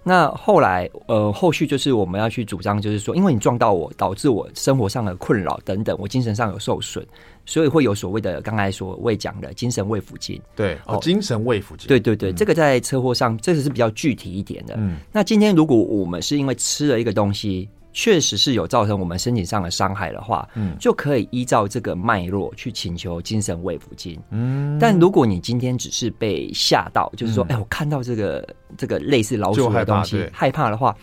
[0.02, 7.04] 那后来呃，后续就是我们要去主张，就是说，因为你撞到我，导致我生活上的困扰等等，我精神上有受损，
[7.44, 10.40] 所以会有所谓的刚才所谓讲的精神慰抚金。
[10.54, 11.88] 对，哦，精神慰抚金。
[11.88, 14.74] 对对对，嗯，这个在车祸上这个是比较具体一点的。
[14.78, 17.68] 嗯，那今天如果我们是因为吃了一个东西。
[17.98, 24.16] 确实是有造成我们身体上的伤害的话，嗯，就可以依照这个脉络去请求精神慰抚金。
[24.30, 30.96] 嗯，但如果你今天只是被吓到，就是说，哎、嗯欸，我看到这个这个类似老鼠的东西，害怕，害怕的话，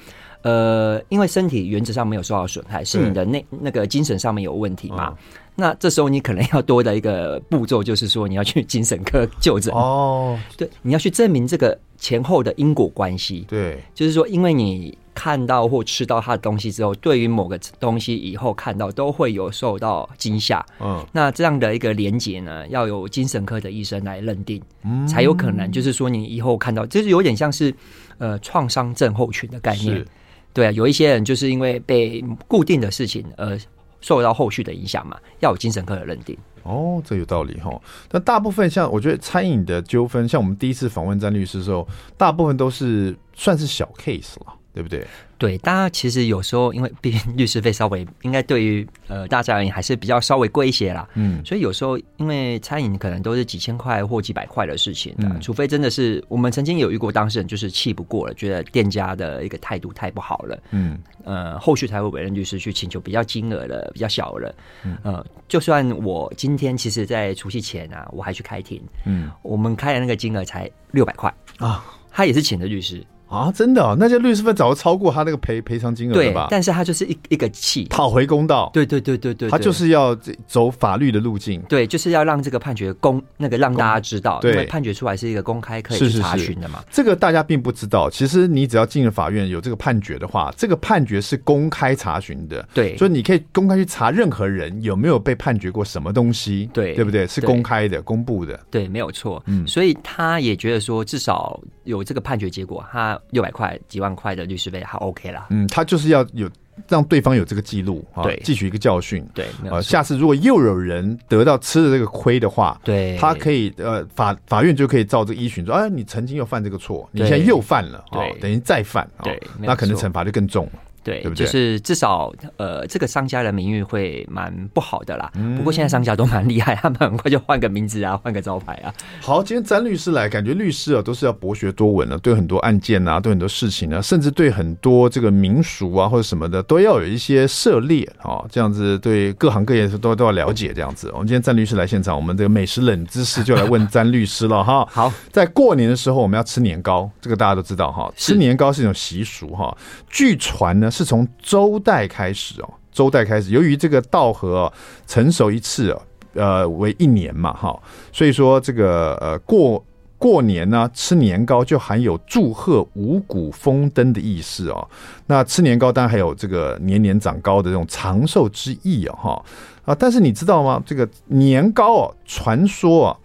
[0.44, 5.10] 呃，因为身体原则上没有受到损害，是你的那那个精神上面有问题嘛？
[5.10, 5.18] 嗯、
[5.54, 10.40] 那这时候你可能要多的一个步骤，就是说你要去精神科就诊哦。
[10.56, 13.46] 对，你要去证明这个前后的因果关系。
[13.50, 14.98] 对，就是说，因为你。
[15.16, 20.64] 看到或吃到他的东西之后，对于某个东西以后看到都会有受到惊吓。
[20.80, 25.72] 嗯，那这样的一个连结呢，要有精神科的医生来认定，嗯，才有可能。
[25.72, 27.74] 就是说，你以后看到，就是有点像是
[28.18, 29.96] 呃创伤症候群的概念。
[29.96, 30.08] 是
[30.54, 33.58] 对啊，有一些人就是因为被固定的事情而
[34.02, 36.38] 受到后续的影响嘛，要有精神科的认定。
[36.64, 37.80] 哦，这有道理哈。
[38.08, 44.54] 但大部分像我觉得餐饮的纠纷，像我们第一次访问詹律师的时候，大部分都是算是小 case 了。
[44.76, 45.08] 对不对？
[45.38, 71.34] 对，大家其实有时候因为毕竟律师费稍微应该对于呃大家而言还是比较稍微贵一些啦，嗯，所以有时候因为餐饮可能都是几千块或几百块的事情的，嗯、除非真的是我们曾经有遇过当事人就是气不过了，觉得店家的一个态度太不好了，嗯，呃，后续才会委任律师去请求比较金额的比较小的，嗯，呃，就算我今天其实在除夕前啊，我还去开庭，嗯，我们开的那个金额才六百块。
[71.60, 73.06] 啊，他也是请的律师。
[73.36, 76.46] 啊，真的啊，那些律师费早就超过他那个赔赔偿金额了吧？
[76.46, 78.70] 对，但是他就是一一个气讨回公道。
[78.74, 80.18] 对对对对对，他就是要
[80.48, 81.62] 走法律的路径。
[81.64, 86.84] 对，就是要让这个判决公那个让大家知道，对，因为判决出来是一个公开可以去查询的嘛。
[86.90, 92.68] 这个大家并不知道，其实你只要进了法院有这个判决的话，这个判决是公开查询的。
[92.74, 96.70] 对，所以你可以公开去查任何人有没有被判决过什么东西。
[96.74, 97.26] 对，对不对？
[97.28, 98.60] 是公开的、公布的。
[98.70, 99.42] 对，没有错。
[99.48, 103.78] 嗯，所以他也觉得说，至少有这个判决结果，他六百块。
[103.88, 106.50] 几万块的律师费还 OK 啦，嗯，他就是要有
[106.88, 120.80] 让对方有这个记录，对，汲取一个教训，对，呃，下次如果又有人得到吃的这个亏的话，对，他可以呃法法院就可以照这个依循说，哎，你曾经又犯这个错，你现在又犯了，对，等于再犯，对，那可能惩罚就更重了。
[121.06, 125.32] 对，对，就是至少呃，这个商家的名誉会蛮不好的啦。
[125.36, 128.92] 嗯、不过现在商家都蛮厉害，他们很快就换个名字啊， 换个招牌啊。
[129.22, 141.12] 好，今天詹律师来，感觉律师啊都是要博学多闻了，对很多案件啊，对很多事情啊，甚至对很多这个民俗啊或者什么的，都要有一些涉猎啊，这样子对各行各业都都要了解这样子。
[141.14, 144.84] 我们今天詹律师来现场，我们这个美食冷知识就来问詹律师了哈。
[144.92, 149.78] 好，在过年的时候我们要吃年糕，这个大家都知道哈，吃年糕是一种习俗哈。
[150.10, 150.90] 据传呢。
[150.96, 154.74] 是从周代开始哦，周代开始，由于这个稻禾、啊、
[155.06, 156.02] 成熟一次哦，
[156.36, 157.78] 呃，为一年嘛，哈，
[158.14, 159.84] 所以说这个呃过
[160.18, 164.88] 过年呢，吃年糕就含有祝贺五谷丰登的意思哦。
[165.28, 169.46] 那吃年糕当然还有这个年年长高的这种长寿之意啊，哈
[169.84, 170.82] 啊，但是你知道吗？
[170.86, 173.18] 这个年糕啊，传说啊，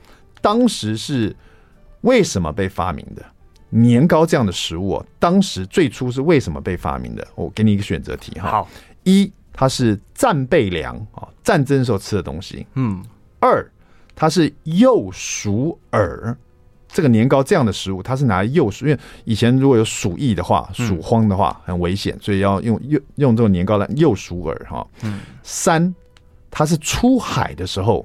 [0.42, 1.34] 当时是
[2.00, 3.24] 为什么被发明的？
[3.70, 7.26] 年糕这样的食物啊，当时最初是为什么被发明的？
[7.36, 8.50] 我给你一个选择题哈。
[8.50, 8.68] 好，
[9.04, 12.66] 一，它是战备粮啊，战争时候吃的东西。
[12.74, 13.00] 嗯。
[13.38, 13.64] 二，
[14.14, 16.36] 它是幼鼠饵。
[16.88, 24.84] 这个年糕这样的食物，它是拿来诱鼠，因为以前如果有鼠疫的话、鼠荒的话很危险，所以要用用用这种年糕来诱鼠饵哈。
[25.02, 25.20] 嗯。
[25.44, 25.94] 三，
[26.50, 28.04] 它是出海的时候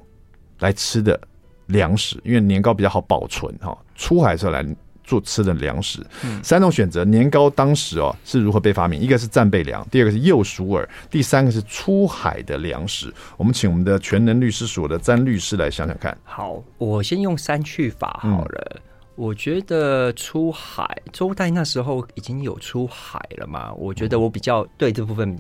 [0.60, 1.20] 来吃的
[1.66, 3.76] 粮食，因为年糕比较好保存哈。
[3.96, 4.64] 出海的时候来。
[5.06, 6.06] 做吃的粮食，
[6.44, 7.06] 三种选择。
[7.06, 9.00] 年糕当时哦是如何被发明？
[9.00, 13.14] 一个是战备粮，第二个是幼鼠饵，第三个是出海的粮食。
[13.38, 16.18] 我们请我们的全能律师所的詹律师来想想看。
[16.24, 18.72] 好，我先用三去法好了。
[18.76, 18.82] 嗯、
[19.16, 23.74] 我觉得出海，周代那时候已经有出海了嘛？
[23.74, 25.38] 我觉得我比较对这部分。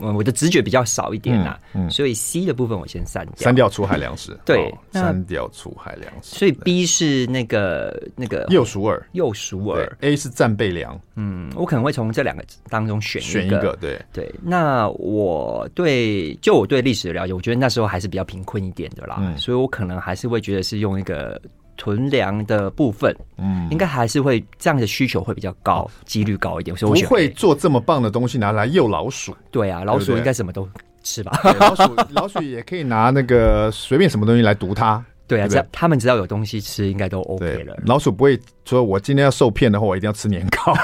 [0.00, 4.36] 嗯，我的直觉比较少一点呐、啊，嗯嗯、所以 C 的部分我先删掉，删掉出海粮食。
[4.44, 6.38] 对，删掉出海粮食。
[6.38, 9.96] 所以 B 是那个那个右鼠耳，右鼠耳。
[10.00, 10.98] A 是战备粮。
[11.14, 13.30] 嗯，我可能会从这两个当中选一个。
[13.30, 14.34] 选一个，对对。
[14.42, 21.40] 那我对就我对历史的了解，我觉得那时候还是比较贫困一点的啦，嗯、所以我可能还是会觉得是用一个。
[21.80, 26.76] 囤粮的部分，嗯，应该还是会这样的需求会比较高，几率高一点。
[26.76, 29.34] 所以我不会做这么棒的东西拿来诱老鼠。
[29.50, 30.68] 对啊，老鼠应该什么都
[31.02, 31.40] 吃吧？
[31.58, 35.02] 老鼠老鼠也可以拿那个随便什么东西来毒它。
[35.30, 37.76] 对啊，只要他们只要有东西吃，应该都 OK 了。
[37.86, 40.74] 老鼠不会说，我今天要受骗的话，我一定要吃年糕。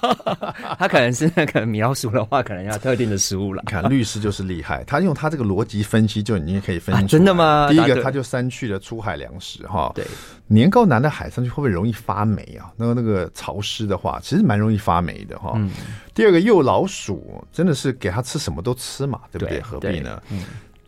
[0.78, 3.62] 他可能是 那个米老鼠的话，可能要特定的食物了。
[3.68, 7.06] 看律师就是厉害，他用他这个逻辑分析，就已经可以分析、啊。
[7.06, 7.68] 真的吗？
[7.68, 9.92] 第一个，他就删去了出海粮食哈。
[9.94, 10.06] 对，
[10.46, 12.72] 年糕拿到海上去会不会容易发霉啊？
[12.78, 15.52] 那个那个潮湿的话，其实蛮容易发霉的哈。
[15.56, 15.70] 嗯、
[16.14, 19.58] 第二个，幼老鼠真的是给他吃什么都吃嘛，对不对？
[19.58, 20.22] 对何必呢？
[20.30, 20.42] 嗯。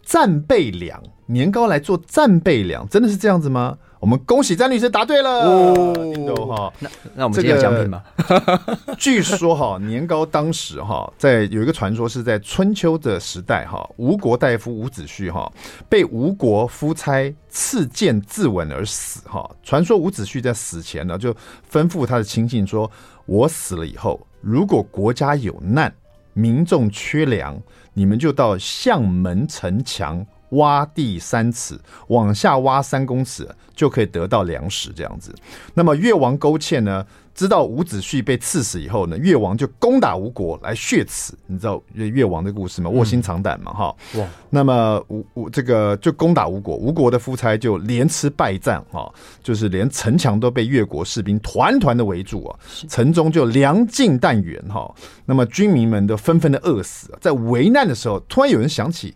[0.05, 3.77] 战备粮年糕来做战备粮，真的是这样子吗？
[3.99, 6.71] 我们恭喜詹律师答对了哦！
[6.79, 8.05] 那那我们这个奖品吧。
[9.01, 15.51] 据说哈，年糕当时哈，在有一个传说是在春秋的时代哈，吴国大夫伍子胥哈
[15.89, 19.51] 被吴国夫差刺剑自刎而死哈。
[19.63, 21.33] 传说伍子胥在死前呢，就
[21.73, 22.91] 吩咐他的亲信说
[23.25, 25.91] ：“我死了以后，如果国家有难，
[26.35, 27.59] 民众缺粮。”
[27.95, 34.93] 你们就到相门城墙挖地三尺，往下挖三公尺，就可以得到粮食。
[34.95, 35.35] 这样子，
[35.75, 41.33] 那么越王勾践呢，知道伍子胥被刺死以后呢，越王就攻打吴国来血耻。
[41.47, 42.89] 你知道越越王的故事吗？
[42.89, 44.21] 卧薪尝胆嘛，哈、嗯。
[44.21, 44.29] 哇。
[44.51, 54.95] 那么吴吴这个就攻打吴国，吴国的夫差就连吃败仗，哈，就是连城墙都被越国士兵团团的围住啊，城中就粮尽弹援，哈。
[55.25, 57.11] 那么军民们都纷纷的饿死。
[57.21, 59.13] 在危难的时候，突然有人想起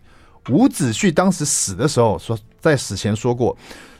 [0.49, 3.55] 伍子胥当时死的时候说，在死前说过。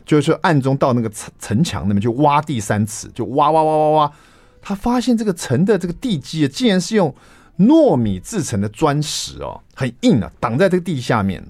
[0.06, 4.12] 就是暗中到那个城城墙那边去挖地三尺，就挖挖挖挖挖，
[4.60, 7.14] 他发现这个城的这个地基啊，竟然是用
[7.60, 11.40] 糯米制成的砖石哦，很硬啊，挡在这个地下面。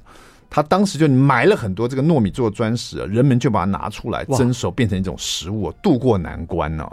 [0.50, 6.84] 他当时就埋了很多这个糯米做的砖石，人们就把它拿出来蒸熟，变成一种食物，渡过难关呢。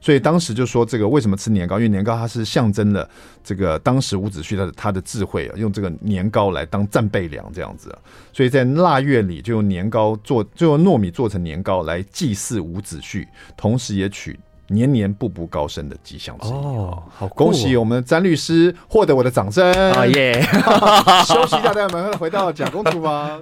[0.00, 1.78] 所以当时就说这个为什么吃年糕？
[1.78, 3.08] 因为年糕它是象征了
[3.44, 7.94] 这个当时伍子胥他的他的智慧啊，用这个年糕来当战备粮这样子。
[8.32, 14.40] 所以在腊月里就用年糕做，就用糯米做成年糕来祭祀伍子胥，同时也取。
[14.72, 20.42] 年年步步高升的吉祥之意哦，好、哦、恭喜我们詹律师获得我的掌声啊耶！
[21.26, 23.40] 休息一下，大家们回到蒋公厨房。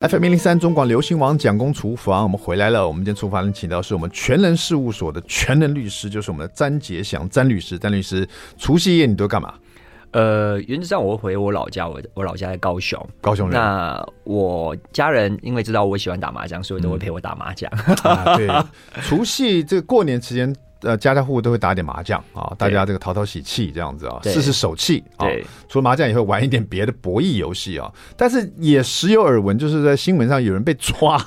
[0.00, 2.86] FM 零零三中广流行王蒋公厨房，我们回来了。
[2.86, 7.78] 我们今天厨房请到是我们全能事务所的全能律师，就是我们的詹杰祥詹律师。
[7.78, 9.54] 詹律师，除夕夜你都干嘛？
[10.16, 13.60] 呃，原则上我会回我老家，我我老家在高雄，高雄人。
[13.60, 17.70] 那我家人因为知道我喜欢打麻将，所以都会陪我打麻将。
[17.86, 18.48] 嗯啊、对，
[19.02, 20.50] 除夕这个过年期间，
[20.80, 25.26] 呃，家家户户都会打点麻将啊，大家这个讨讨喜气这样子啊，试试手气啊。
[25.26, 27.92] 对，除了麻将，也会玩一点别的博弈游戏啊。
[28.16, 31.18] 但是也时有耳闻，就是在新闻上有人被抓，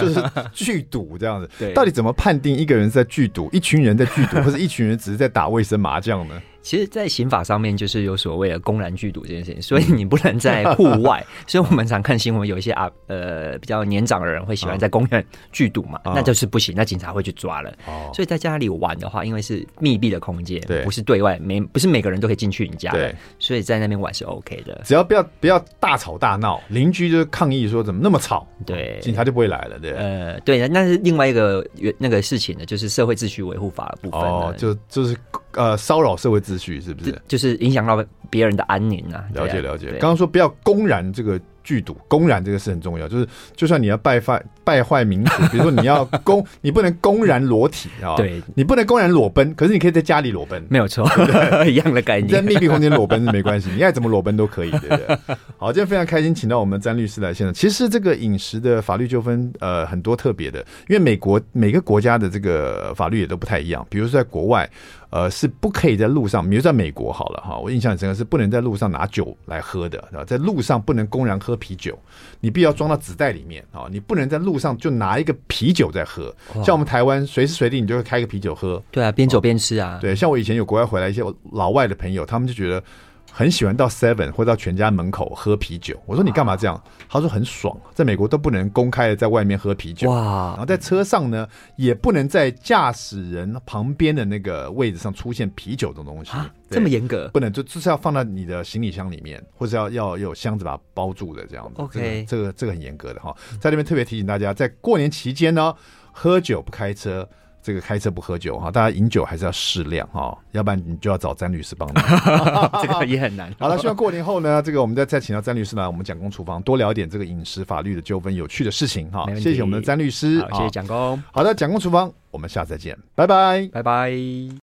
[0.00, 0.22] 就是
[0.54, 1.46] 聚赌这样子。
[1.60, 6.40] 对，到底怎么判定一个人是在聚赌，一群人在聚赌， 或者一群人只是在打卫生麻将呢？
[6.62, 11.24] 其实，在刑法上面就是有所谓的公然聚赌这件事情，所以你不能在户外。
[11.46, 17.72] 所以我们常看新闻，有一些啊呃比较年长的人会喜欢在公园聚赌嘛，那就是不行，那警察会去抓了。
[18.12, 24.82] 所以在家里玩的话，因为是密闭的空间，不是对外，没不是每个人都可以进去你家的，所以在那边玩是 OK 的。
[24.84, 29.92] 只要不要不要大吵大闹，邻居就是抗议说怎么那么吵，对，警察就不会来了，对。
[29.92, 31.66] 呃，对，那是另外一个
[31.98, 35.16] 那个事情呢，就是社会秩序维护法的部分哦，就就是
[35.52, 37.20] 呃骚扰社会秩序是不是？
[37.28, 39.26] 就是影响到别人的安宁啊。
[39.34, 39.88] 了解了解。
[40.00, 41.38] 刚刚说不要公然这个。
[41.68, 51.06] 聚赌公然这个是很重要，就是就算你要败坏败坏民主， 比如说你要公，你不能公然裸体啊，对，你不能公然裸奔，可是你可以在家里裸奔，没有错，
[51.68, 52.26] 一样的概念。
[52.26, 55.18] 你在密闭空间裸奔是没关系，你爱怎么裸奔都可以，对不对？
[55.58, 57.52] 好，今天非常开心，请到我们詹律师来现场。
[57.52, 64.66] 其实这个饮食的法律纠纷，呃，很多特别的，因为美国每个国家的这个法律也都不太一样，比如说在国外。
[65.10, 71.98] 呃，是不可以在路上，比如在美国好了哈，我印象很深刻，是不能在路上拿酒来喝的，在路上不能公然喝啤酒，
[72.40, 76.34] 你必须要装到纸袋里面啊，你不能在路上就拿一个啤酒在喝，
[76.64, 82.82] 像我们台湾随时随地你就会开个啤酒喝，对啊，边走边吃啊，对，像我以前有国外回来一些老外的朋友，他们就觉得。
[83.30, 86.00] 很喜欢到 Seven 或到全家门口喝啤酒。
[86.06, 86.82] 我说你干嘛这样？
[87.08, 90.10] 他说很爽，在美国都不能公开的在外面喝啤酒。
[90.10, 90.50] 哇！
[90.50, 96.32] 然后在车上呢，也不能在驾驶人旁边的那个位置上出现啤酒这种东西。
[96.70, 97.28] 这么严格？
[97.32, 101.80] 不能，就就是要放在你的行李箱里面，或者要要有箱子把它包住的这样子。
[101.82, 103.34] OK，这个这个很严格的哈。
[103.60, 105.74] 在这边特别提醒大家，在过年期间呢，
[106.12, 107.28] 喝酒不开车。
[107.68, 112.02] 这个开车不喝酒哈，大家饮酒还是要适量哈，要不然你就要找詹律师帮忙。
[112.80, 113.54] 这个也很难。
[113.58, 119.26] 好了，希望过年后呢，这个我们再再请到詹律师来，我们蒋公厨房多聊点这个饮食法律的纠纷、有趣的事情哈。
[119.34, 121.22] 谢谢我们的詹律师，谢谢蒋公。
[121.30, 124.48] 好的，蒋公厨房，我们下次再见，拜拜，拜拜。